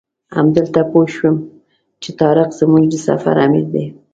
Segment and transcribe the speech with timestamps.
[0.35, 1.35] همدلته پوی شوم
[2.01, 3.85] چې طارق زموږ د سفر امیر دی.